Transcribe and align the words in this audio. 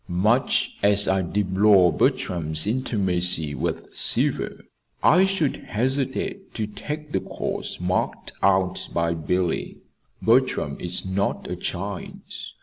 Much 0.07 0.77
as 0.81 1.07
I 1.07 1.21
deplore 1.21 1.93
Bertram's 1.93 2.65
intimacy 2.65 3.53
with 3.53 3.95
Seaver, 3.95 4.61
I 5.03 5.25
should 5.25 5.57
hesitate 5.57 6.55
to 6.55 6.65
take 6.65 7.11
the 7.11 7.19
course 7.19 7.79
marked 7.79 8.31
out 8.41 8.89
by 8.95 9.13
Billy. 9.13 9.77
Bertram 10.19 10.75
is 10.79 11.05
not 11.05 11.47
a 11.47 11.55
child. 11.55 12.19